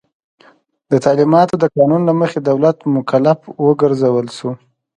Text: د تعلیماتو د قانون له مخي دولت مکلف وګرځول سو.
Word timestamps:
د 0.91 0.93
تعلیماتو 1.05 1.55
د 1.59 1.65
قانون 1.75 2.01
له 2.05 2.13
مخي 2.21 2.39
دولت 2.49 2.77
مکلف 2.95 3.39
وګرځول 3.65 4.25
سو. 4.37 4.49